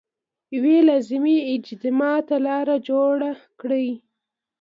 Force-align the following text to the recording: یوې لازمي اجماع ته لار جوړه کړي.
یوې 0.55 0.77
لازمي 0.89 1.37
اجماع 1.53 2.17
ته 2.27 2.35
لار 2.45 2.67
جوړه 2.87 3.31
کړي. 3.59 3.87